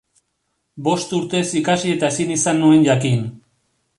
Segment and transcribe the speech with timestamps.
[0.87, 3.23] Bost urtez ikasi eta ezin izan nuen jakin.